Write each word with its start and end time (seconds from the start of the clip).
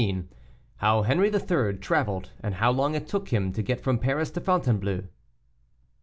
HOW 0.77 1.03
HENRI 1.03 1.31
III. 1.31 1.77
TRAVELED, 1.77 2.31
AND 2.39 2.55
HOW 2.55 2.71
LONG 2.71 2.95
IT 2.95 3.07
TOOK 3.07 3.29
HIM 3.29 3.51
TO 3.51 3.61
GET 3.61 3.81
FROM 3.81 3.99
PARIS 3.99 4.31
TO 4.31 4.41
FONTAINEBLEAU. 4.41 5.03